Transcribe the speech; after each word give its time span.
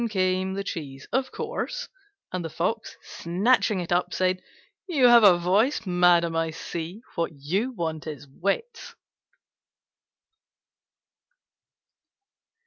Down 0.01 0.07
came 0.09 0.53
the 0.55 0.63
cheese, 0.63 1.07
of 1.13 1.31
course, 1.31 1.87
and 2.33 2.43
the 2.43 2.49
Fox, 2.49 2.97
snatching 3.03 3.79
it 3.81 3.91
up, 3.91 4.15
said, 4.15 4.41
"You 4.89 5.05
have 5.05 5.23
a 5.23 5.37
voice, 5.37 5.85
madam, 5.85 6.35
I 6.35 6.49
see: 6.49 7.03
what 7.13 7.31
you 7.35 7.69
want 7.73 8.07
is 8.07 8.27
wits." 8.27 8.95